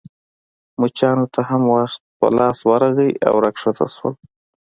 [0.81, 4.13] مچانو ته هم وخت په لاس ورغلی او راکښته شول.